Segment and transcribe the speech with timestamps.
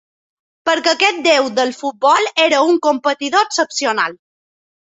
[0.69, 4.19] Perquè aquest déu del futbol era un competidor excepcional.